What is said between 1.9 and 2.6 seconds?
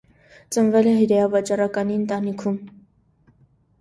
ընտանիքում։